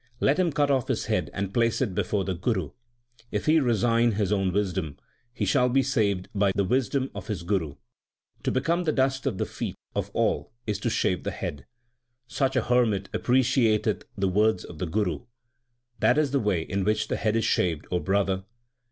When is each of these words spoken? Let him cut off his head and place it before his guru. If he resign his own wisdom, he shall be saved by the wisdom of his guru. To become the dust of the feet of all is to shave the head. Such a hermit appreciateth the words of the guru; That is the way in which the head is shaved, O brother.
Let 0.19 0.39
him 0.39 0.51
cut 0.51 0.71
off 0.71 0.87
his 0.87 1.05
head 1.05 1.29
and 1.31 1.53
place 1.53 1.79
it 1.79 1.93
before 1.93 2.25
his 2.25 2.39
guru. 2.39 2.71
If 3.29 3.45
he 3.45 3.59
resign 3.59 4.13
his 4.13 4.31
own 4.31 4.51
wisdom, 4.51 4.97
he 5.31 5.45
shall 5.45 5.69
be 5.69 5.83
saved 5.83 6.27
by 6.33 6.53
the 6.55 6.63
wisdom 6.63 7.11
of 7.13 7.27
his 7.27 7.43
guru. 7.43 7.75
To 8.41 8.49
become 8.51 8.85
the 8.85 8.91
dust 8.93 9.27
of 9.27 9.37
the 9.37 9.45
feet 9.45 9.75
of 9.95 10.09
all 10.15 10.53
is 10.65 10.79
to 10.79 10.89
shave 10.89 11.21
the 11.23 11.29
head. 11.29 11.67
Such 12.25 12.55
a 12.55 12.63
hermit 12.63 13.09
appreciateth 13.13 14.05
the 14.17 14.27
words 14.27 14.63
of 14.63 14.79
the 14.79 14.87
guru; 14.87 15.25
That 15.99 16.17
is 16.17 16.31
the 16.31 16.39
way 16.39 16.63
in 16.63 16.83
which 16.83 17.07
the 17.07 17.17
head 17.17 17.35
is 17.35 17.45
shaved, 17.45 17.85
O 17.91 17.99
brother. 17.99 18.45